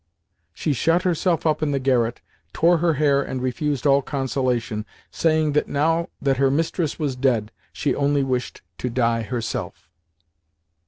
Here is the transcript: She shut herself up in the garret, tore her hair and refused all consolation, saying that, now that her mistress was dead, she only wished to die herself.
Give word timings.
She 0.51 0.73
shut 0.73 1.03
herself 1.03 1.45
up 1.45 1.61
in 1.61 1.69
the 1.69 1.77
garret, 1.79 2.21
tore 2.53 2.79
her 2.79 2.95
hair 2.95 3.21
and 3.21 3.39
refused 3.39 3.85
all 3.85 4.01
consolation, 4.01 4.83
saying 5.11 5.51
that, 5.51 5.67
now 5.67 6.09
that 6.19 6.37
her 6.37 6.49
mistress 6.49 6.97
was 6.97 7.15
dead, 7.15 7.51
she 7.71 7.93
only 7.93 8.23
wished 8.23 8.63
to 8.79 8.89
die 8.89 9.21
herself. 9.21 9.91